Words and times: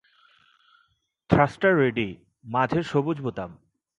Thruster 1.29 1.73
ready, 1.79 2.09
মাঝের 2.45 2.83
সবুজ 2.83 3.17
বোতাম। 3.21 3.51